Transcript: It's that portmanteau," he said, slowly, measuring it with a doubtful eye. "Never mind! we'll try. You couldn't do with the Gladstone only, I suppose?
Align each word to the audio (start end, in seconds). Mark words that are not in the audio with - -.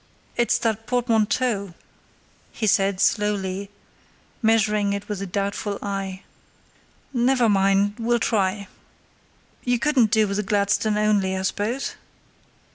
It's 0.35 0.57
that 0.57 0.87
portmanteau," 0.87 1.75
he 2.51 2.65
said, 2.65 2.99
slowly, 2.99 3.69
measuring 4.41 4.93
it 4.93 5.07
with 5.07 5.21
a 5.21 5.27
doubtful 5.27 5.77
eye. 5.83 6.23
"Never 7.13 7.47
mind! 7.47 7.97
we'll 7.99 8.17
try. 8.17 8.67
You 9.63 9.77
couldn't 9.77 10.09
do 10.09 10.27
with 10.27 10.37
the 10.37 10.41
Gladstone 10.43 10.97
only, 10.97 11.37
I 11.37 11.43
suppose? 11.43 11.93